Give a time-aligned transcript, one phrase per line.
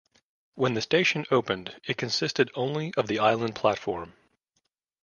[0.55, 4.13] When the station opened, it consisted only of the island platform.